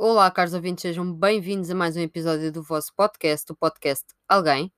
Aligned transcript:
Olá, 0.00 0.30
caros 0.30 0.54
ouvintes, 0.54 0.82
sejam 0.82 1.12
bem-vindos 1.12 1.72
a 1.72 1.74
mais 1.74 1.96
um 1.96 2.00
episódio 2.00 2.52
do 2.52 2.62
vosso 2.62 2.94
podcast, 2.94 3.50
o 3.50 3.56
podcast 3.56 4.06
Alguém. 4.28 4.72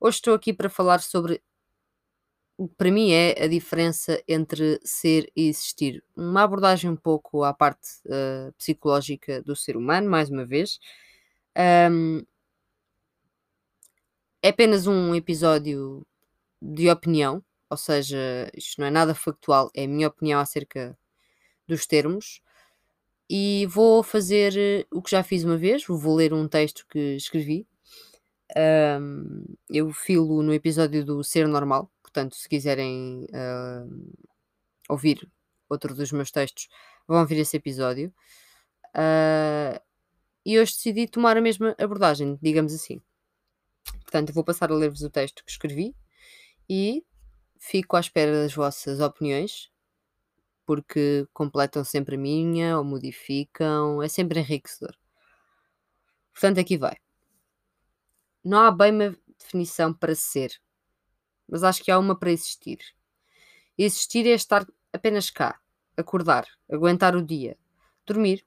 Hoje 0.00 0.16
estou 0.16 0.34
aqui 0.34 0.52
para 0.52 0.68
falar 0.68 1.00
sobre 1.02 1.40
o 2.58 2.66
que 2.66 2.74
para 2.74 2.90
mim 2.90 3.12
é 3.12 3.44
a 3.44 3.46
diferença 3.46 4.20
entre 4.26 4.80
ser 4.82 5.30
e 5.36 5.46
existir. 5.46 6.02
Uma 6.16 6.42
abordagem 6.42 6.90
um 6.90 6.96
pouco 6.96 7.44
à 7.44 7.54
parte 7.54 7.88
uh, 8.06 8.52
psicológica 8.58 9.40
do 9.40 9.54
ser 9.54 9.76
humano, 9.76 10.10
mais 10.10 10.30
uma 10.30 10.44
vez. 10.44 10.80
Um, 11.88 12.26
é 14.42 14.48
apenas 14.48 14.88
um 14.88 15.14
episódio 15.14 16.04
de 16.60 16.90
opinião, 16.90 17.40
ou 17.70 17.76
seja, 17.76 18.50
isto 18.52 18.80
não 18.80 18.88
é 18.88 18.90
nada 18.90 19.14
factual, 19.14 19.70
é 19.72 19.84
a 19.84 19.88
minha 19.88 20.08
opinião 20.08 20.40
acerca 20.40 20.98
dos 21.68 21.86
termos. 21.86 22.42
E 23.28 23.66
vou 23.66 24.02
fazer 24.02 24.56
eh, 24.56 24.86
o 24.90 25.02
que 25.02 25.10
já 25.10 25.22
fiz 25.22 25.42
uma 25.44 25.56
vez, 25.56 25.84
vou 25.86 26.14
ler 26.14 26.32
um 26.32 26.46
texto 26.48 26.86
que 26.88 27.16
escrevi. 27.16 27.66
Um, 28.56 29.44
eu 29.68 29.92
filo 29.92 30.42
no 30.42 30.54
episódio 30.54 31.04
do 31.04 31.24
Ser 31.24 31.48
Normal, 31.48 31.90
portanto, 32.00 32.36
se 32.36 32.48
quiserem 32.48 33.26
uh, 33.30 34.16
ouvir 34.88 35.28
outro 35.68 35.94
dos 35.94 36.12
meus 36.12 36.30
textos, 36.30 36.68
vão 37.08 37.20
ouvir 37.20 37.38
esse 37.38 37.56
episódio. 37.56 38.14
Uh, 38.94 39.80
e 40.44 40.58
hoje 40.58 40.72
decidi 40.74 41.08
tomar 41.08 41.36
a 41.36 41.40
mesma 41.40 41.74
abordagem, 41.78 42.38
digamos 42.40 42.72
assim. 42.72 43.02
Portanto, 44.02 44.32
vou 44.32 44.44
passar 44.44 44.70
a 44.70 44.74
ler-vos 44.74 45.02
o 45.02 45.10
texto 45.10 45.44
que 45.44 45.50
escrevi 45.50 45.94
e 46.68 47.04
fico 47.58 47.96
à 47.96 48.00
espera 48.00 48.32
das 48.32 48.54
vossas 48.54 49.00
opiniões, 49.00 49.70
porque 50.66 51.26
completam 51.32 51.84
sempre 51.84 52.16
a 52.16 52.18
minha 52.18 52.76
ou 52.76 52.84
modificam, 52.84 54.02
é 54.02 54.08
sempre 54.08 54.40
enriquecedor. 54.40 54.94
Portanto, 56.32 56.60
aqui 56.60 56.76
vai. 56.76 56.96
Não 58.44 58.58
há 58.58 58.70
bem 58.70 58.92
uma 58.92 59.16
definição 59.38 59.94
para 59.94 60.14
ser, 60.14 60.60
mas 61.48 61.62
acho 61.62 61.82
que 61.82 61.90
há 61.90 61.98
uma 61.98 62.18
para 62.18 62.30
existir. 62.30 62.78
Existir 63.78 64.26
é 64.26 64.30
estar 64.30 64.66
apenas 64.92 65.30
cá, 65.30 65.58
acordar, 65.96 66.46
aguentar 66.70 67.14
o 67.14 67.22
dia, 67.22 67.56
dormir 68.06 68.44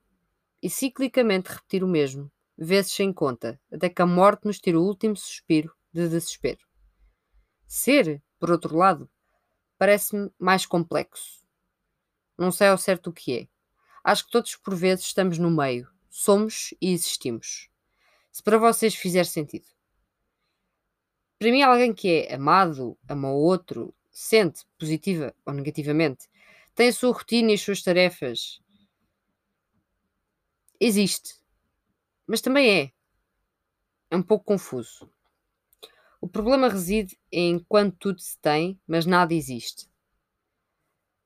e 0.61 0.69
ciclicamente 0.69 1.49
repetir 1.49 1.83
o 1.83 1.87
mesmo, 1.87 2.31
vezes 2.57 2.91
sem 2.91 3.13
conta, 3.13 3.59
até 3.71 3.89
que 3.89 4.01
a 4.01 4.05
morte 4.05 4.45
nos 4.45 4.59
tire 4.59 4.77
o 4.77 4.83
último 4.83 5.15
suspiro 5.15 5.73
de 5.93 6.07
desespero. 6.07 6.59
Ser, 7.67 8.21
por 8.39 8.51
outro 8.51 8.75
lado, 8.75 9.09
parece-me 9.77 10.29
mais 10.37 10.65
complexo. 10.65 11.38
Não 12.39 12.51
sei 12.51 12.67
ao 12.67 12.77
certo 12.77 13.09
o 13.09 13.13
que 13.13 13.37
é. 13.37 13.47
Acho 14.03 14.25
que 14.25 14.31
todos 14.31 14.55
por 14.55 14.75
vezes 14.75 15.05
estamos 15.05 15.37
no 15.37 15.51
meio, 15.51 15.87
somos 16.09 16.73
e 16.81 16.93
existimos. 16.93 17.69
Se 18.31 18.41
para 18.41 18.57
vocês 18.57 18.95
fizer 18.95 19.25
sentido. 19.25 19.67
Para 21.37 21.51
mim, 21.51 21.61
alguém 21.61 21.93
que 21.93 22.27
é 22.27 22.35
amado, 22.35 22.97
ama 23.07 23.29
o 23.31 23.35
outro, 23.41 23.93
sente, 24.11 24.65
positiva 24.77 25.33
ou 25.45 25.53
negativamente, 25.53 26.27
tem 26.75 26.89
a 26.89 26.93
sua 26.93 27.13
rotina 27.13 27.51
e 27.51 27.55
as 27.55 27.61
suas 27.61 27.81
tarefas. 27.81 28.61
Existe 30.79 31.39
mas 32.29 32.41
também 32.41 32.69
é. 32.69 32.91
É 34.11 34.15
um 34.15 34.21
pouco 34.21 34.45
confuso. 34.45 35.11
O 36.21 36.27
problema 36.27 36.69
reside 36.69 37.17
em 37.31 37.57
quando 37.57 37.95
tudo 37.97 38.21
se 38.21 38.37
tem, 38.37 38.79
mas 38.85 39.07
nada 39.07 39.33
existe. 39.33 39.88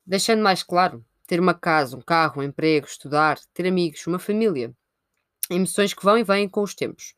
Deixando 0.06 0.44
mais 0.44 0.64
claro, 0.64 1.06
ter 1.26 1.40
uma 1.40 1.54
casa, 1.54 1.98
um 1.98 2.02
carro, 2.02 2.42
um 2.42 2.44
emprego, 2.44 2.86
estudar, 2.86 3.40
ter 3.54 3.68
amigos, 3.68 4.06
uma 4.08 4.20
família. 4.20 4.76
Emoções 5.50 5.94
que 5.94 6.04
vão 6.04 6.18
e 6.18 6.24
vêm 6.24 6.48
com 6.48 6.62
os 6.62 6.74
tempos. 6.74 7.16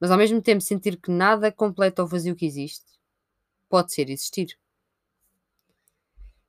Mas 0.00 0.10
ao 0.10 0.18
mesmo 0.18 0.40
tempo 0.42 0.60
sentir 0.60 0.96
que 1.00 1.10
nada 1.10 1.50
completa 1.50 2.02
o 2.02 2.06
vazio 2.06 2.36
que 2.36 2.46
existe, 2.46 2.84
pode 3.68 3.92
ser 3.92 4.10
existir. 4.10 4.58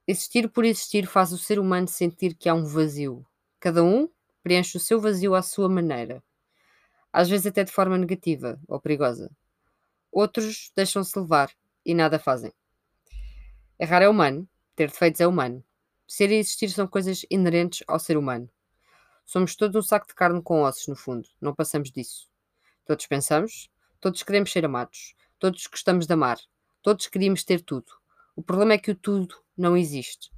Existir 0.07 0.50
por 0.50 0.66
existir 0.66 1.06
faz 1.06 1.31
o 1.31 1.38
ser 1.38 1.59
humano 1.59 1.88
sentir 1.88 2.33
que 2.35 2.50
há 2.50 2.53
um 2.53 2.66
vazio. 2.66 3.25
Cada 3.59 3.83
um 3.83 4.09
preenche 4.44 4.78
o 4.78 4.79
seu 4.79 5.00
vazio 5.00 5.35
à 5.35 5.41
sua 5.41 5.67
maneira 5.67 6.23
às 7.17 7.28
vezes 7.28 7.47
até 7.47 7.63
de 7.63 7.72
forma 7.72 7.97
negativa 7.97 8.59
ou 8.67 8.79
perigosa. 8.79 9.31
Outros 10.12 10.72
deixam-se 10.75 11.17
levar 11.17 11.51
e 11.83 11.95
nada 11.95 12.19
fazem. 12.19 12.53
Errar 13.79 14.03
é 14.03 14.07
humano, 14.07 14.47
ter 14.77 14.89
defeitos 14.89 15.19
é 15.19 15.27
humano. 15.27 15.63
Ser 16.07 16.31
e 16.31 16.35
existir 16.35 16.69
são 16.69 16.88
coisas 16.88 17.25
inerentes 17.31 17.83
ao 17.88 17.99
ser 17.99 18.15
humano. 18.15 18.47
Somos 19.25 19.55
todos 19.55 19.75
um 19.75 19.81
saco 19.81 20.07
de 20.07 20.13
carne 20.13 20.41
com 20.41 20.61
ossos, 20.61 20.88
no 20.88 20.95
fundo, 20.95 21.27
não 21.41 21.53
passamos 21.53 21.91
disso. 21.91 22.29
Todos 22.85 23.07
pensamos, 23.07 23.69
todos 23.99 24.21
queremos 24.21 24.51
ser 24.51 24.63
amados, 24.63 25.15
todos 25.39 25.65
gostamos 25.65 26.05
de 26.05 26.13
amar, 26.13 26.38
todos 26.81 27.07
queríamos 27.07 27.43
ter 27.43 27.61
tudo. 27.61 27.91
O 28.35 28.43
problema 28.43 28.73
é 28.73 28.77
que 28.77 28.91
o 28.91 28.95
tudo 28.95 29.35
não 29.57 29.75
existe. 29.75 30.31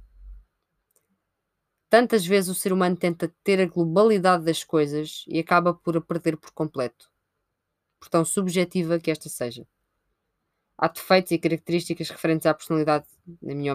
Tantas 1.90 2.24
vezes 2.24 2.48
o 2.50 2.58
ser 2.58 2.72
humano 2.72 2.96
tenta 2.96 3.32
ter 3.44 3.60
a 3.60 3.66
globalidade 3.66 4.44
das 4.44 4.64
coisas 4.64 5.22
e 5.28 5.38
acaba 5.38 5.74
por 5.74 5.98
a 5.98 6.00
perder 6.00 6.38
por 6.38 6.50
completo, 6.52 7.12
por 7.98 8.08
tão 8.08 8.24
subjetiva 8.24 8.98
que 8.98 9.10
esta 9.10 9.28
seja. 9.28 9.66
Há 10.82 10.88
defeitos 10.88 11.30
e 11.30 11.38
características 11.38 12.08
referentes 12.08 12.46
à 12.46 12.54
personalidade, 12.54 13.04
na 13.42 13.54
minha, 13.54 13.74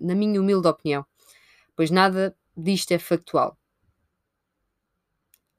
na 0.00 0.12
minha 0.12 0.40
humilde 0.40 0.66
opinião, 0.66 1.06
pois 1.76 1.88
nada 1.88 2.36
disto 2.56 2.90
é 2.90 2.98
factual. 2.98 3.56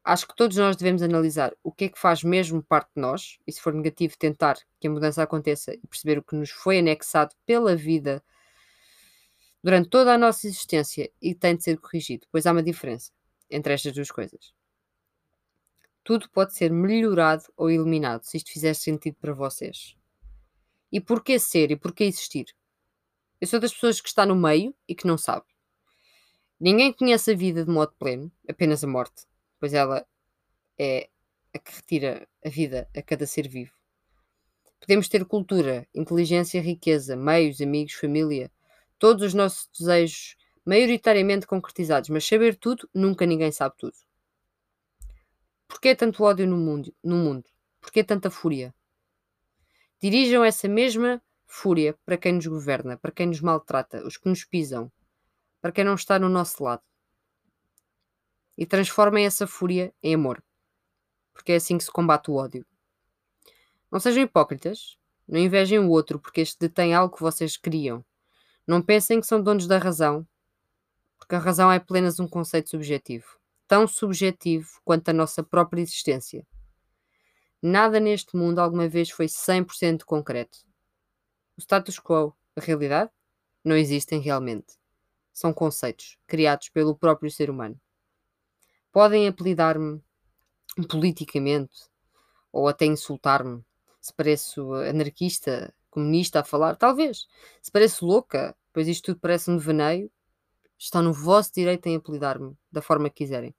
Acho 0.03 0.27
que 0.27 0.35
todos 0.35 0.57
nós 0.57 0.75
devemos 0.75 1.01
analisar 1.01 1.53
o 1.63 1.72
que 1.72 1.85
é 1.85 1.88
que 1.88 1.97
faz 1.97 2.22
mesmo 2.22 2.61
parte 2.61 2.89
de 2.93 3.01
nós, 3.01 3.39
e 3.47 3.51
se 3.53 3.61
for 3.61 3.73
negativo, 3.73 4.17
tentar 4.17 4.57
que 4.77 4.89
a 4.89 4.91
mudança 4.91 5.23
aconteça 5.23 5.73
e 5.73 5.88
perceber 5.88 6.17
o 6.17 6.23
que 6.23 6.35
nos 6.35 6.49
foi 6.49 6.79
anexado 6.79 7.33
pela 7.45 7.77
vida 7.77 8.22
durante 9.63 9.88
toda 9.88 10.13
a 10.13 10.17
nossa 10.17 10.45
existência 10.47 11.09
e 11.22 11.33
tem 11.33 11.55
de 11.55 11.63
ser 11.63 11.77
corrigido, 11.77 12.27
pois 12.29 12.45
há 12.45 12.51
uma 12.51 12.61
diferença 12.61 13.09
entre 13.49 13.73
estas 13.73 13.93
duas 13.93 14.11
coisas. 14.11 14.53
Tudo 16.03 16.29
pode 16.29 16.53
ser 16.53 16.73
melhorado 16.73 17.45
ou 17.55 17.72
eliminado, 17.72 18.23
se 18.23 18.35
isto 18.35 18.51
fizer 18.51 18.73
sentido 18.73 19.16
para 19.22 19.31
vocês. 19.31 19.95
E 20.93 21.01
porquê 21.01 21.39
ser 21.39 21.71
e 21.71 21.75
porquê 21.75 22.03
existir? 22.03 22.55
Eu 23.41 23.47
sou 23.47 23.59
das 23.59 23.73
pessoas 23.73 23.99
que 23.99 24.07
está 24.07 24.27
no 24.27 24.35
meio 24.35 24.75
e 24.87 24.93
que 24.93 25.07
não 25.07 25.17
sabe. 25.17 25.47
Ninguém 26.59 26.93
conhece 26.93 27.31
a 27.31 27.35
vida 27.35 27.65
de 27.65 27.71
modo 27.71 27.95
pleno, 27.97 28.31
apenas 28.47 28.83
a 28.83 28.87
morte, 28.87 29.25
pois 29.59 29.73
ela 29.73 30.05
é 30.77 31.09
a 31.51 31.57
que 31.57 31.75
retira 31.75 32.29
a 32.45 32.49
vida 32.49 32.87
a 32.95 33.01
cada 33.01 33.25
ser 33.25 33.47
vivo. 33.47 33.73
Podemos 34.79 35.09
ter 35.09 35.25
cultura, 35.25 35.87
inteligência, 35.95 36.61
riqueza, 36.61 37.15
meios, 37.15 37.59
amigos, 37.59 37.93
família, 37.93 38.51
todos 38.99 39.23
os 39.23 39.33
nossos 39.33 39.67
desejos 39.75 40.37
maioritariamente 40.63 41.47
concretizados, 41.47 42.11
mas 42.11 42.23
saber 42.23 42.55
tudo, 42.55 42.87
nunca 42.93 43.25
ninguém 43.25 43.51
sabe 43.51 43.75
tudo. 43.79 43.97
Porquê 45.67 45.95
tanto 45.95 46.23
ódio 46.23 46.45
no 46.45 46.55
mundo? 46.55 46.95
No 47.03 47.15
mundo? 47.15 47.49
Porquê 47.81 48.03
tanta 48.03 48.29
fúria? 48.29 48.75
Dirijam 50.03 50.44
essa 50.44 50.68
mesma 50.68 51.22
fúria 51.46 51.97
para 52.03 52.18
quem 52.18 52.34
nos 52.34 52.46
governa, 52.46 52.97
para 52.97 53.09
quem 53.09 53.25
nos 53.25 53.40
maltrata, 53.40 54.06
os 54.06 54.18
que 54.18 54.28
nos 54.28 54.44
pisam, 54.44 54.91
para 55.62 55.72
quem 55.72 55.86
não 55.86 55.96
está 55.96 56.19
no 56.19 56.28
nosso 56.28 56.62
lado. 56.62 56.84
E 58.58 58.66
transformem 58.66 59.25
essa 59.25 59.47
fúria 59.47 59.94
em 60.03 60.16
amor, 60.16 60.44
porque 61.31 61.53
é 61.53 61.56
assim 61.56 61.78
que 61.78 61.86
se 61.86 61.90
combate 61.90 62.30
o 62.30 62.34
ódio. 62.34 62.66
Não 63.90 63.97
sejam 63.97 64.24
hipócritas, 64.24 64.97
não 65.25 65.40
invejem 65.40 65.80
o 65.80 65.90
outro 65.90 66.20
porque 66.20 66.41
este 66.41 66.59
detém 66.59 66.94
algo 66.94 67.16
que 67.16 67.24
vocês 67.24 67.56
queriam 67.56 68.03
não 68.68 68.81
pensem 68.81 69.22
que 69.22 69.25
são 69.25 69.41
donos 69.41 69.68
da 69.68 69.78
razão, 69.78 70.28
porque 71.18 71.35
a 71.35 71.40
razão 71.40 71.72
é 71.72 71.78
apenas 71.78 72.20
um 72.20 72.28
conceito 72.28 72.72
subjetivo, 72.72 73.40
tão 73.70 73.88
subjetivo 73.88 74.68
quanto 74.84 75.08
a 75.08 75.14
nossa 75.14 75.41
própria 75.41 75.79
existência. 75.79 76.46
Nada 77.65 77.97
neste 77.97 78.35
mundo 78.35 78.59
alguma 78.59 78.89
vez 78.89 79.09
foi 79.09 79.27
100% 79.29 80.03
concreto. 80.03 80.57
O 81.57 81.61
status 81.61 81.97
quo, 81.97 82.35
a 82.57 82.59
realidade, 82.59 83.09
não 83.63 83.77
existem 83.77 84.19
realmente. 84.19 84.73
São 85.31 85.53
conceitos 85.53 86.17
criados 86.27 86.67
pelo 86.67 86.93
próprio 86.93 87.31
ser 87.31 87.49
humano. 87.49 87.79
Podem 88.91 89.29
apelidar-me 89.29 90.03
politicamente 90.89 91.89
ou 92.51 92.67
até 92.67 92.85
insultar-me 92.85 93.63
se 94.01 94.13
pareço 94.13 94.73
anarquista, 94.73 95.73
comunista 95.89 96.41
a 96.41 96.43
falar, 96.43 96.75
talvez. 96.75 97.27
Se 97.61 97.71
parece 97.71 98.03
louca, 98.03 98.53
pois 98.73 98.89
isto 98.89 99.05
tudo 99.05 99.21
parece 99.21 99.49
um 99.49 99.55
devaneio, 99.55 100.11
estão 100.77 101.01
no 101.01 101.13
vosso 101.13 101.53
direito 101.53 101.87
em 101.87 101.95
apelidar-me 101.95 102.57
da 102.69 102.81
forma 102.81 103.09
que 103.09 103.23
quiserem. 103.23 103.55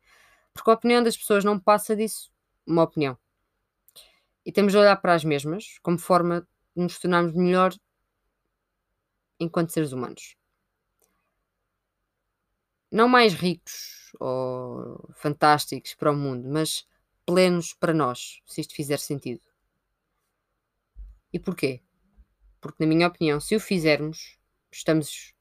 Porque 0.53 0.69
a 0.69 0.75
opinião 0.75 1.03
das 1.03 1.17
pessoas 1.17 1.43
não 1.43 1.59
passa 1.59 1.97
disso 1.97 2.31
uma 2.67 2.83
opinião. 2.83 3.17
E 4.45 4.53
temos 4.53 4.73
de 4.73 4.79
olhar 4.79 4.97
para 4.97 5.15
as 5.15 5.25
mesmas 5.25 5.79
como 5.83 5.99
forma 5.99 6.47
de 6.77 6.83
nos 6.83 6.99
tornarmos 6.99 7.35
melhor 7.35 7.75
enquanto 9.41 9.71
seres 9.71 9.93
humanos. 9.93 10.37
Não 12.91 13.09
mais 13.09 13.35
ricos 13.35 14.13
ou 14.21 15.11
fantásticos 15.15 15.95
para 15.95 16.13
o 16.13 16.17
mundo, 16.17 16.49
mas 16.49 16.87
plenos 17.27 17.73
para 17.73 17.95
nós, 17.95 18.41
se 18.47 18.61
isto 18.61 18.75
fizer 18.75 18.99
sentido. 18.99 19.43
E 21.33 21.39
porquê? 21.39 21.83
Porque, 22.61 22.85
na 22.85 22.89
minha 22.89 23.09
opinião, 23.09 23.41
se 23.41 23.57
o 23.57 23.61
fizermos, 23.61 24.39
estamos 24.71 25.35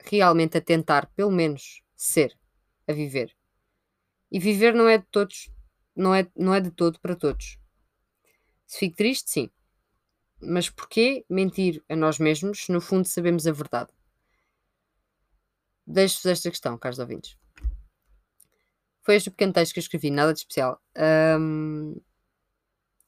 realmente 0.00 0.58
a 0.58 0.60
tentar, 0.60 1.06
pelo 1.14 1.30
menos, 1.30 1.82
ser, 1.96 2.38
a 2.86 2.92
viver. 2.92 3.34
E 4.30 4.38
viver 4.38 4.74
não 4.74 4.88
é 4.88 4.98
de 4.98 5.06
todos, 5.06 5.50
não 5.96 6.14
é, 6.14 6.30
não 6.36 6.54
é 6.54 6.60
de 6.60 6.70
todo 6.70 7.00
para 7.00 7.16
todos. 7.16 7.58
Se 8.68 8.80
fico 8.80 8.96
triste, 8.96 9.30
sim. 9.30 9.50
Mas 10.40 10.68
porquê 10.68 11.24
mentir 11.28 11.82
a 11.88 11.96
nós 11.96 12.18
mesmos 12.18 12.66
se 12.66 12.70
no 12.70 12.80
fundo 12.80 13.08
sabemos 13.08 13.46
a 13.46 13.52
verdade? 13.52 13.90
Deixo-vos 15.86 16.26
esta 16.26 16.50
questão, 16.50 16.76
caros 16.76 16.98
ouvintes. 16.98 17.36
Foi 19.02 19.16
este 19.16 19.30
o 19.30 19.32
pequeno 19.32 19.54
texto 19.54 19.72
que 19.72 19.78
eu 19.78 19.82
escrevi, 19.82 20.10
nada 20.10 20.34
de 20.34 20.40
especial. 20.40 20.80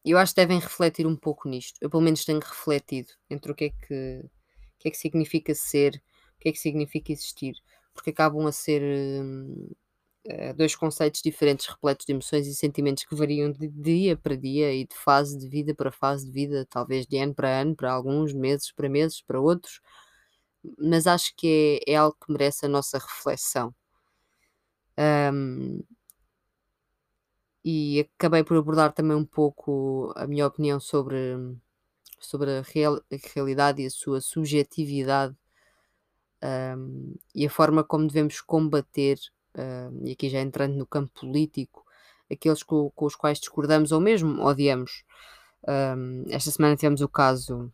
Eu 0.02 0.16
acho 0.16 0.34
que 0.34 0.40
devem 0.40 0.58
refletir 0.58 1.06
um 1.06 1.14
pouco 1.14 1.46
nisto. 1.46 1.76
Eu, 1.78 1.90
pelo 1.90 2.02
menos, 2.02 2.24
tenho 2.24 2.40
refletido 2.40 3.12
entre 3.28 3.52
o 3.52 3.54
que 3.54 3.64
é 3.66 3.70
que, 3.70 4.24
que, 4.78 4.88
é 4.88 4.90
que 4.90 4.96
significa 4.96 5.54
ser, 5.54 6.02
o 6.36 6.40
que 6.40 6.48
é 6.48 6.52
que 6.52 6.58
significa 6.58 7.12
existir, 7.12 7.54
porque 7.92 8.08
acabam 8.08 8.46
a 8.46 8.52
ser 8.52 8.80
hum, 8.82 9.70
eh, 10.24 10.52
dois 10.52 10.74
conceitos 10.76 11.22
diferentes, 11.22 11.66
repletos 11.66 12.06
de 12.06 12.12
emoções 12.12 12.46
e 12.46 12.54
sentimentos 12.54 13.04
que 13.04 13.14
variam 13.14 13.50
de 13.50 13.68
dia 13.68 14.16
para 14.16 14.36
dia 14.36 14.72
e 14.74 14.86
de 14.86 14.94
fase 14.94 15.38
de 15.38 15.48
vida 15.48 15.74
para 15.74 15.90
fase 15.90 16.26
de 16.26 16.32
vida, 16.32 16.66
talvez 16.68 17.06
de 17.06 17.18
ano 17.18 17.34
para 17.34 17.48
ano, 17.60 17.74
para 17.74 17.92
alguns, 17.92 18.32
meses 18.34 18.70
para 18.72 18.88
meses, 18.88 19.22
para 19.22 19.40
outros, 19.40 19.80
mas 20.78 21.06
acho 21.06 21.34
que 21.36 21.80
é, 21.86 21.92
é 21.92 21.96
algo 21.96 22.16
que 22.24 22.32
merece 22.32 22.66
a 22.66 22.68
nossa 22.68 22.98
reflexão. 22.98 23.74
Um, 24.98 25.82
e 27.64 28.00
acabei 28.00 28.42
por 28.44 28.56
abordar 28.56 28.92
também 28.92 29.16
um 29.16 29.24
pouco 29.24 30.12
a 30.16 30.26
minha 30.26 30.46
opinião 30.46 30.80
sobre, 30.80 31.16
sobre 32.18 32.58
a, 32.58 32.62
real, 32.62 32.96
a 32.96 33.16
realidade 33.34 33.82
e 33.82 33.86
a 33.86 33.90
sua 33.90 34.20
subjetividade 34.20 35.36
um, 36.42 37.14
e 37.34 37.46
a 37.46 37.50
forma 37.50 37.84
como 37.84 38.06
devemos 38.06 38.40
combater 38.40 39.18
uh, 39.56 40.06
e 40.06 40.12
aqui 40.12 40.28
já 40.28 40.40
entrando 40.40 40.74
no 40.76 40.86
campo 40.86 41.12
político, 41.20 41.84
aqueles 42.30 42.62
com, 42.62 42.90
com 42.90 43.06
os 43.06 43.14
quais 43.14 43.38
discordamos 43.38 43.92
ou 43.92 44.00
mesmo 44.00 44.42
odiamos. 44.44 45.04
Um, 45.68 46.24
esta 46.28 46.50
semana 46.50 46.76
tivemos 46.76 47.00
o 47.00 47.08
caso, 47.08 47.72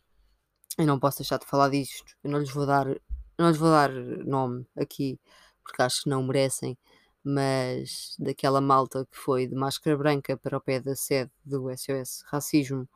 eu 0.79 0.87
não 0.87 0.99
posso 0.99 1.19
deixar 1.19 1.39
de 1.39 1.47
falar 1.47 1.71
disto, 1.71 2.17
eu 2.25 2.31
não 2.31 2.39
lhes 2.39 2.51
vou 2.51 2.67
dar, 2.67 2.87
não 3.39 3.49
lhes 3.49 3.59
vou 3.59 3.71
dar 3.71 3.91
nome 3.91 4.67
aqui, 4.77 5.21
porque 5.63 5.83
acho 5.83 6.05
que 6.05 6.11
não 6.11 6.23
merecem, 6.23 6.77
mas 7.23 8.17
daquela 8.19 8.61
malta 8.61 9.07
que 9.11 9.19
foi 9.19 9.47
de 9.47 9.55
máscara 9.55 9.97
branca 9.97 10.37
para 10.37 10.57
o 10.57 10.61
pé 10.61 10.81
da 10.81 10.95
sede 10.97 11.31
do 11.45 11.69
SOS 11.77 12.23
Racismo 12.27 12.89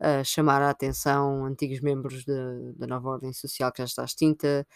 a 0.00 0.24
chamar 0.24 0.62
a 0.62 0.70
atenção 0.70 1.44
antigos 1.44 1.80
membros 1.80 2.24
da 2.24 2.86
nova 2.86 3.10
ordem 3.10 3.32
social 3.34 3.70
que 3.70 3.78
já 3.78 3.84
está 3.84 4.04
extinta, 4.04 4.66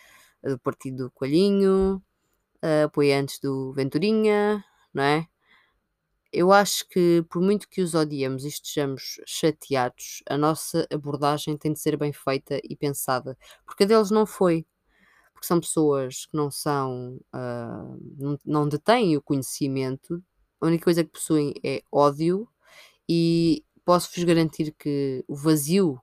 do 0.42 0.58
Partido 0.58 1.04
do 1.04 1.10
Coelhinho, 1.10 2.02
uh, 2.64 2.86
apoiantes 2.86 3.38
do 3.38 3.72
Venturinha, 3.74 4.64
não 4.92 5.02
é? 5.02 5.28
Eu 6.32 6.50
acho 6.50 6.88
que, 6.88 7.24
por 7.30 7.40
muito 7.40 7.68
que 7.68 7.80
os 7.80 7.94
odiemos 7.94 8.44
e 8.44 8.48
estejamos 8.48 9.20
chateados, 9.24 10.22
a 10.28 10.36
nossa 10.36 10.86
abordagem 10.92 11.56
tem 11.56 11.72
de 11.72 11.78
ser 11.78 11.96
bem 11.96 12.12
feita 12.12 12.60
e 12.64 12.74
pensada, 12.74 13.38
porque 13.64 13.84
a 13.84 13.86
deles 13.86 14.10
não 14.10 14.26
foi. 14.26 14.66
Porque 15.32 15.46
são 15.46 15.60
pessoas 15.60 16.26
que 16.26 16.36
não 16.36 16.50
são, 16.50 17.20
uh, 17.34 17.98
não, 18.18 18.38
não 18.44 18.68
detêm 18.68 19.16
o 19.16 19.22
conhecimento, 19.22 20.22
a 20.60 20.66
única 20.66 20.84
coisa 20.84 21.04
que 21.04 21.10
possuem 21.10 21.54
é 21.62 21.82
ódio, 21.92 22.48
e 23.08 23.64
posso-vos 23.84 24.24
garantir 24.24 24.72
que 24.72 25.24
o 25.28 25.36
vazio 25.36 26.00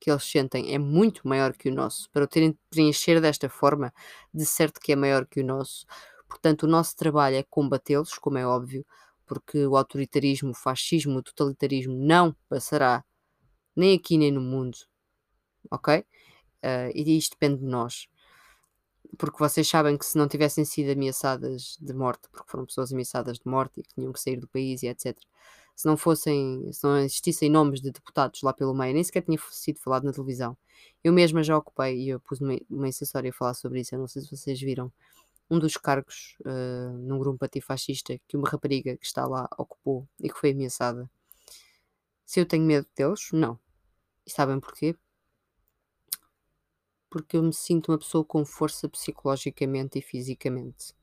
que 0.00 0.10
eles 0.10 0.24
sentem 0.24 0.74
é 0.74 0.78
muito 0.78 1.26
maior 1.26 1.52
que 1.52 1.68
o 1.68 1.74
nosso. 1.74 2.10
Para 2.10 2.24
o 2.24 2.28
terem 2.28 2.52
de 2.52 2.58
preencher 2.70 3.20
desta 3.20 3.48
forma, 3.48 3.92
de 4.32 4.44
certo 4.44 4.80
que 4.80 4.92
é 4.92 4.96
maior 4.96 5.26
que 5.26 5.40
o 5.40 5.44
nosso. 5.44 5.86
Portanto, 6.28 6.64
o 6.64 6.66
nosso 6.66 6.96
trabalho 6.96 7.36
é 7.36 7.42
combatê-los, 7.42 8.14
como 8.18 8.38
é 8.38 8.46
óbvio, 8.46 8.84
porque 9.26 9.66
o 9.66 9.76
autoritarismo, 9.76 10.50
o 10.50 10.54
fascismo, 10.54 11.18
o 11.18 11.22
totalitarismo 11.22 11.94
não 11.94 12.34
passará 12.48 13.04
nem 13.74 13.96
aqui 13.96 14.16
nem 14.16 14.32
no 14.32 14.40
mundo, 14.40 14.78
ok? 15.70 15.98
Uh, 15.98 16.90
e 16.94 17.16
isto 17.16 17.32
depende 17.32 17.60
de 17.60 17.66
nós. 17.66 18.08
Porque 19.18 19.38
vocês 19.38 19.68
sabem 19.68 19.96
que 19.96 20.04
se 20.04 20.18
não 20.18 20.28
tivessem 20.28 20.64
sido 20.64 20.90
ameaçadas 20.90 21.76
de 21.80 21.92
morte, 21.94 22.28
porque 22.30 22.50
foram 22.50 22.66
pessoas 22.66 22.92
ameaçadas 22.92 23.38
de 23.38 23.48
morte 23.48 23.80
e 23.80 23.82
que 23.82 23.94
tinham 23.94 24.12
que 24.12 24.20
sair 24.20 24.36
do 24.36 24.48
país 24.48 24.82
e 24.82 24.88
etc., 24.88 25.16
se 25.76 25.86
não 25.86 25.96
fossem, 25.96 26.72
se 26.72 26.82
não 26.82 26.96
existissem 26.96 27.50
nomes 27.50 27.82
de 27.82 27.90
deputados 27.90 28.40
lá 28.42 28.52
pelo 28.52 28.74
meio, 28.74 28.94
nem 28.94 29.04
sequer 29.04 29.22
tinha 29.22 29.38
sido 29.50 29.78
falado 29.78 30.04
na 30.04 30.12
televisão. 30.12 30.56
Eu 31.04 31.12
mesma 31.12 31.42
já 31.42 31.56
ocupei, 31.56 31.98
e 31.98 32.08
eu 32.08 32.18
pus 32.18 32.40
uma, 32.40 32.56
uma 32.70 32.88
a 32.88 33.32
falar 33.32 33.52
sobre 33.52 33.80
isso, 33.80 33.94
eu 33.94 33.98
não 33.98 34.08
sei 34.08 34.22
se 34.22 34.30
vocês 34.34 34.58
viram, 34.58 34.90
um 35.50 35.58
dos 35.58 35.76
cargos 35.76 36.36
uh, 36.40 36.96
num 36.98 37.18
grupo 37.18 37.44
antifascista 37.44 38.18
que 38.26 38.36
uma 38.38 38.48
rapariga 38.48 38.96
que 38.96 39.04
está 39.06 39.26
lá 39.26 39.48
ocupou 39.58 40.08
e 40.18 40.30
que 40.30 40.38
foi 40.38 40.52
ameaçada. 40.52 41.08
Se 42.24 42.40
eu 42.40 42.46
tenho 42.46 42.64
medo 42.64 42.86
deles? 42.96 43.28
Não. 43.32 43.58
E 44.26 44.30
sabem 44.30 44.58
porquê? 44.58 44.96
Porque 47.10 47.36
eu 47.36 47.42
me 47.42 47.52
sinto 47.52 47.92
uma 47.92 47.98
pessoa 47.98 48.24
com 48.24 48.44
força 48.44 48.88
psicologicamente 48.88 49.98
e 49.98 50.02
fisicamente 50.02 50.94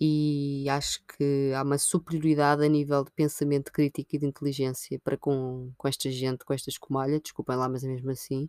e 0.00 0.68
acho 0.70 1.00
que 1.06 1.52
há 1.54 1.62
uma 1.62 1.78
superioridade 1.78 2.64
a 2.64 2.68
nível 2.68 3.04
de 3.04 3.10
pensamento 3.12 3.72
crítico 3.72 4.14
e 4.14 4.18
de 4.18 4.26
inteligência 4.26 4.98
para 5.00 5.16
com, 5.16 5.72
com 5.76 5.88
esta 5.88 6.10
gente, 6.10 6.44
com 6.44 6.52
esta 6.52 6.70
escumalha, 6.70 7.20
desculpem 7.20 7.56
lá, 7.56 7.68
mas 7.68 7.82
é 7.84 7.88
mesmo 7.88 8.10
assim. 8.10 8.48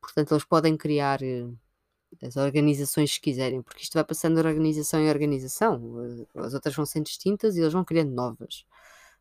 Portanto, 0.00 0.32
eles 0.34 0.44
podem 0.44 0.76
criar 0.76 1.22
eh, 1.22 1.48
as 2.22 2.36
organizações 2.36 3.14
que 3.16 3.30
quiserem, 3.32 3.62
porque 3.62 3.82
isto 3.82 3.94
vai 3.94 4.04
passando 4.04 4.40
de 4.40 4.46
organização 4.46 5.00
em 5.00 5.08
organização. 5.08 6.04
Eh, 6.04 6.40
as 6.40 6.54
outras 6.54 6.74
vão 6.74 6.86
sendo 6.86 7.04
distintas 7.06 7.56
e 7.56 7.60
eles 7.60 7.72
vão 7.72 7.84
criando 7.84 8.12
novas. 8.12 8.64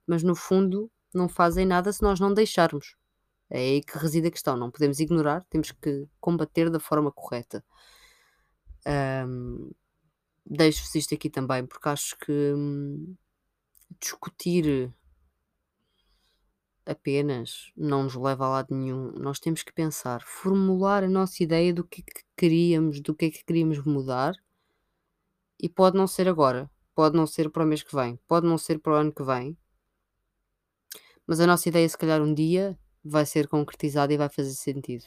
Mas 0.07 0.23
no 0.23 0.35
fundo, 0.35 0.91
não 1.13 1.29
fazem 1.29 1.65
nada 1.65 1.91
se 1.93 2.01
nós 2.03 2.19
não 2.19 2.33
deixarmos. 2.33 2.95
É 3.49 3.59
aí 3.59 3.83
que 3.83 3.97
reside 3.97 4.27
a 4.27 4.31
questão. 4.31 4.57
Não 4.57 4.71
podemos 4.71 4.99
ignorar, 4.99 5.43
temos 5.49 5.71
que 5.71 6.07
combater 6.19 6.69
da 6.69 6.79
forma 6.79 7.11
correta. 7.11 7.63
Um, 9.27 9.71
deixo-vos 10.51 10.93
isto 10.95 11.15
aqui 11.15 11.29
também, 11.29 11.65
porque 11.65 11.87
acho 11.87 12.17
que 12.17 12.31
hum, 12.31 13.15
discutir 13.99 14.93
apenas 16.85 17.71
não 17.77 18.03
nos 18.03 18.15
leva 18.15 18.45
a 18.45 18.49
lado 18.49 18.75
nenhum. 18.75 19.13
Nós 19.13 19.39
temos 19.39 19.63
que 19.63 19.71
pensar, 19.71 20.21
formular 20.23 21.03
a 21.03 21.09
nossa 21.09 21.41
ideia 21.41 21.73
do 21.73 21.85
que 21.85 22.01
é 22.01 22.03
que 22.03 22.23
queríamos, 22.35 22.99
do 22.99 23.15
que 23.15 23.25
é 23.25 23.31
que 23.31 23.45
queríamos 23.45 23.79
mudar, 23.85 24.33
e 25.59 25.69
pode 25.69 25.95
não 25.95 26.07
ser 26.07 26.27
agora, 26.27 26.69
pode 26.93 27.15
não 27.15 27.25
ser 27.25 27.49
para 27.49 27.63
o 27.63 27.67
mês 27.67 27.83
que 27.83 27.95
vem, 27.95 28.19
pode 28.27 28.45
não 28.45 28.57
ser 28.57 28.79
para 28.79 28.93
o 28.93 28.95
ano 28.95 29.13
que 29.13 29.23
vem, 29.23 29.57
mas 31.25 31.39
a 31.39 31.47
nossa 31.47 31.69
ideia, 31.69 31.87
se 31.87 31.97
calhar, 31.97 32.21
um 32.21 32.33
dia 32.33 32.77
vai 33.03 33.25
ser 33.25 33.47
concretizada 33.47 34.13
e 34.13 34.17
vai 34.17 34.27
fazer 34.27 34.53
sentido 34.53 35.05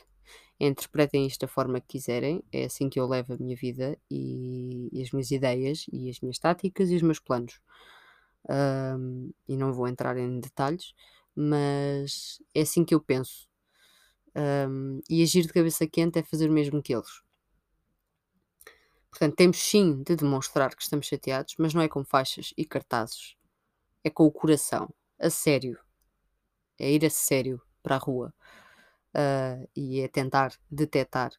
interpretem 0.59 1.27
isto 1.27 1.41
da 1.41 1.49
forma 1.49 1.81
que 1.81 1.89
quiserem, 1.89 2.43
é 2.53 2.65
assim 2.65 2.89
que 2.89 2.99
eu 2.99 3.07
levo 3.07 3.35
a 3.35 3.37
minha 3.37 3.57
vida 3.57 3.99
e, 4.11 4.64
e 4.95 5.03
as 5.03 5.11
minhas 5.11 5.31
ideias 5.31 5.87
e 5.93 6.09
as 6.09 6.21
minhas 6.21 6.39
táticas 6.39 6.89
e 6.89 6.97
os 6.97 7.03
meus 7.03 7.19
planos. 7.19 7.61
Um, 8.49 9.33
e 9.49 9.57
não 9.57 9.73
vou 9.73 9.89
entrar 9.89 10.17
em 10.17 10.39
detalhes, 10.39 10.95
mas 11.35 12.41
é 12.55 12.61
assim 12.61 12.85
que 12.85 12.95
eu 12.95 13.01
penso. 13.01 13.49
Um, 14.37 15.01
e 15.11 15.23
agir 15.23 15.43
de 15.43 15.53
cabeça 15.53 15.87
quente 15.87 16.19
é 16.19 16.23
fazer 16.23 16.49
o 16.49 16.53
mesmo 16.53 16.83
que 16.83 16.95
eles. 16.95 17.23
Portanto, 19.11 19.37
temos 19.37 19.59
sim 19.59 20.03
de 20.03 20.17
demonstrar 20.17 20.75
que 20.75 20.83
estamos 20.83 21.07
chateados, 21.07 21.55
mas 21.59 21.75
não 21.75 21.83
é 21.83 21.89
com 21.89 22.05
faixas 22.05 22.53
e 22.57 22.65
cartazes. 22.65 23.37
É 24.03 24.11
com 24.11 24.25
o 24.25 24.33
coração, 24.33 24.93
a 25.19 25.31
sério. 25.31 25.79
É 26.79 26.91
ir 26.91 27.05
a 27.05 27.11
sério 27.11 27.61
para 27.83 27.97
a 27.97 27.99
rua 27.99 28.35
uh, 29.15 29.69
e 29.75 30.01
é 30.01 30.09
tentar 30.09 30.53
detectar 30.71 31.33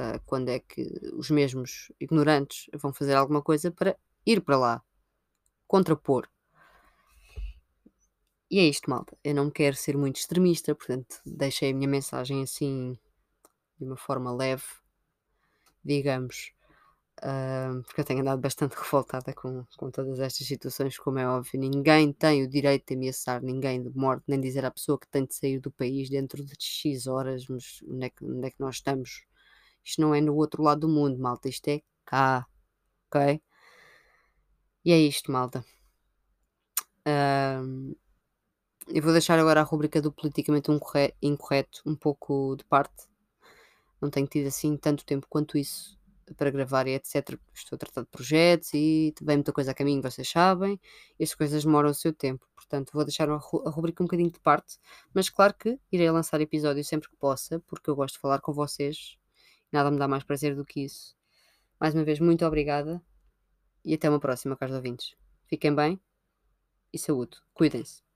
uh, 0.00 0.20
quando 0.24 0.48
é 0.48 0.58
que 0.58 0.82
os 1.14 1.30
mesmos 1.30 1.92
ignorantes 2.00 2.66
vão 2.74 2.92
fazer 2.92 3.14
alguma 3.14 3.42
coisa 3.42 3.70
para 3.70 3.96
ir 4.24 4.40
para 4.40 4.56
lá, 4.56 4.82
contrapor. 5.66 6.28
E 8.50 8.58
é 8.58 8.64
isto, 8.64 8.90
malta. 8.90 9.16
Eu 9.22 9.34
não 9.34 9.50
quero 9.50 9.76
ser 9.76 9.96
muito 9.96 10.16
extremista, 10.16 10.74
portanto, 10.74 11.20
deixei 11.24 11.70
a 11.70 11.74
minha 11.74 11.88
mensagem 11.88 12.42
assim, 12.42 12.98
de 13.78 13.84
uma 13.84 13.96
forma 13.96 14.34
leve, 14.34 14.64
digamos, 15.84 16.52
Uh, 17.22 17.82
porque 17.82 18.00
eu 18.00 18.04
tenho 18.04 18.20
andado 18.20 18.40
bastante 18.40 18.72
revoltada 18.80 19.34
com, 19.34 19.64
com 19.76 19.90
todas 19.90 20.18
estas 20.20 20.46
situações, 20.46 20.98
como 20.98 21.18
é 21.18 21.28
óbvio. 21.28 21.60
Ninguém 21.60 22.12
tem 22.12 22.42
o 22.42 22.48
direito 22.48 22.88
de 22.88 22.94
ameaçar 22.94 23.42
ninguém 23.42 23.82
de 23.82 23.90
morte, 23.94 24.24
nem 24.26 24.40
dizer 24.40 24.64
à 24.64 24.70
pessoa 24.70 24.98
que 24.98 25.06
tem 25.08 25.26
de 25.26 25.34
sair 25.34 25.60
do 25.60 25.70
país 25.70 26.08
dentro 26.08 26.42
de 26.42 26.54
X 26.58 27.06
horas, 27.06 27.46
mas 27.46 27.82
onde 27.86 28.06
é 28.06 28.10
que, 28.10 28.24
onde 28.24 28.46
é 28.46 28.50
que 28.50 28.60
nós 28.60 28.76
estamos? 28.76 29.26
Isto 29.84 30.00
não 30.02 30.14
é 30.14 30.20
no 30.20 30.34
outro 30.36 30.62
lado 30.62 30.82
do 30.82 30.88
mundo, 30.88 31.18
malta, 31.18 31.48
isto 31.48 31.68
é 31.68 31.80
cá, 32.04 32.46
ok? 33.08 33.40
E 34.84 34.92
é 34.92 34.98
isto, 35.12 35.32
malta. 35.32 35.64
Ahm, 37.04 37.94
eu 38.88 39.02
vou 39.02 39.12
deixar 39.12 39.38
agora 39.38 39.60
a 39.60 39.64
rubrica 39.64 40.02
do 40.02 40.12
politicamente 40.12 40.70
incorre- 40.70 41.14
incorreto 41.22 41.82
um 41.86 41.94
pouco 41.96 42.56
de 42.56 42.64
parte. 42.64 43.08
Não 44.00 44.10
tenho 44.10 44.26
tido 44.26 44.48
assim 44.48 44.76
tanto 44.76 45.04
tempo 45.04 45.26
quanto 45.28 45.58
isso 45.58 45.98
para 46.36 46.50
gravar 46.50 46.86
e 46.86 46.92
etc. 46.94 47.38
Estou 47.54 47.76
a 47.76 47.78
tratar 47.80 48.02
de 48.02 48.08
projetos 48.08 48.72
e 48.74 49.14
vem 49.22 49.36
muita 49.38 49.52
coisa 49.52 49.72
a 49.72 49.74
caminho, 49.74 50.02
vocês 50.02 50.28
sabem. 50.28 50.80
E 51.18 51.24
as 51.24 51.34
coisas 51.34 51.64
demoram 51.64 51.90
o 51.90 51.94
seu 51.94 52.12
tempo. 52.12 52.46
Portanto, 52.56 52.90
vou 52.94 53.04
deixar 53.04 53.28
a 53.30 53.36
rubrica 53.36 54.02
um 54.02 54.06
bocadinho 54.06 54.30
de 54.30 54.40
parte. 54.40 54.78
Mas 55.14 55.28
claro 55.30 55.54
que 55.54 55.78
irei 55.92 56.10
lançar 56.10 56.40
episódios 56.40 56.88
sempre 56.88 57.10
que 57.10 57.16
possa, 57.16 57.60
porque 57.66 57.90
eu 57.90 57.96
gosto 57.96 58.14
de 58.14 58.20
falar 58.20 58.40
com 58.40 58.52
vocês. 58.52 59.19
Nada 59.72 59.90
me 59.90 59.98
dá 59.98 60.08
mais 60.08 60.24
prazer 60.24 60.54
do 60.54 60.64
que 60.64 60.84
isso. 60.84 61.14
Mais 61.80 61.94
uma 61.94 62.04
vez, 62.04 62.18
muito 62.20 62.44
obrigada 62.44 63.02
e 63.84 63.94
até 63.94 64.08
uma 64.08 64.20
próxima, 64.20 64.56
caros 64.56 64.74
ouvintes. 64.74 65.14
Fiquem 65.46 65.74
bem 65.74 66.00
e 66.92 66.98
saúde. 66.98 67.38
Cuidem-se. 67.54 68.09